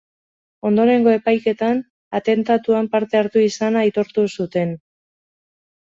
[0.69, 1.83] Ondorengo epaiketan,
[2.21, 4.77] atentatuan parte hartu izana aitortu zuten.